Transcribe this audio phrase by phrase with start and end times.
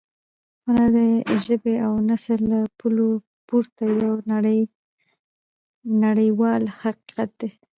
[0.65, 0.99] هنر د
[1.45, 3.09] ژبې او نسل له پولو
[3.47, 4.13] پورته یو
[6.05, 7.51] نړیوال حقیقت دی.